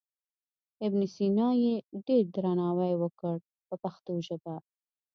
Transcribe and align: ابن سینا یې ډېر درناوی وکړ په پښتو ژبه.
ابن 0.85 1.01
سینا 1.15 1.47
یې 1.63 1.73
ډېر 2.07 2.23
درناوی 2.35 2.93
وکړ 2.97 3.35
په 3.67 3.75
پښتو 3.83 4.13
ژبه. 4.27 4.55